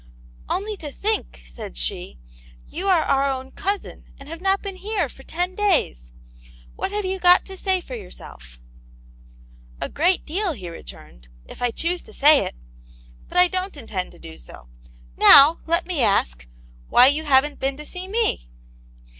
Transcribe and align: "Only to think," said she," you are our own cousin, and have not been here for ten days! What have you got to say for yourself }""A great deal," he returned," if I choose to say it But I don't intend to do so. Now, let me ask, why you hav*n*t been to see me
"Only 0.49 0.75
to 0.77 0.89
think," 0.91 1.43
said 1.45 1.77
she," 1.77 2.17
you 2.67 2.87
are 2.87 3.03
our 3.03 3.31
own 3.31 3.51
cousin, 3.51 4.03
and 4.17 4.27
have 4.29 4.41
not 4.41 4.63
been 4.63 4.77
here 4.77 5.07
for 5.07 5.21
ten 5.21 5.53
days! 5.53 6.11
What 6.75 6.91
have 6.91 7.05
you 7.05 7.19
got 7.19 7.45
to 7.45 7.55
say 7.55 7.81
for 7.81 7.93
yourself 7.93 8.59
}""A 9.79 9.89
great 9.89 10.25
deal," 10.25 10.53
he 10.53 10.69
returned," 10.69 11.27
if 11.45 11.61
I 11.61 11.69
choose 11.69 12.01
to 12.01 12.13
say 12.13 12.43
it 12.43 12.55
But 13.29 13.37
I 13.37 13.47
don't 13.47 13.77
intend 13.77 14.11
to 14.13 14.17
do 14.17 14.39
so. 14.39 14.69
Now, 15.17 15.59
let 15.67 15.85
me 15.85 16.01
ask, 16.01 16.47
why 16.89 17.05
you 17.05 17.25
hav*n*t 17.25 17.57
been 17.57 17.77
to 17.77 17.85
see 17.85 18.07
me 18.07 18.49